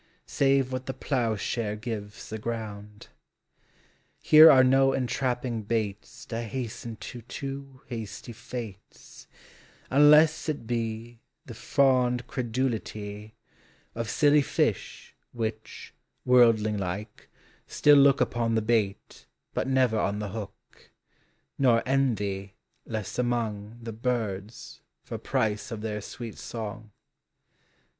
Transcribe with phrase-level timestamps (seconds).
[0.25, 3.09] Save what the ploughshare gives the ground.
[4.19, 9.27] Here are no entrapping baits To hasten to too hasty fates;
[9.91, 13.35] Unless it be The fond credulity
[13.93, 14.09] 138 POEMS OF XATURE.
[14.09, 15.93] Of silly fish, which
[16.25, 17.29] (worldling like)
[17.67, 20.89] still look Upon the bait, but never on the hook;
[21.59, 22.55] Nor envy,
[22.87, 26.89] 'less among The birds, for price of their sweet song.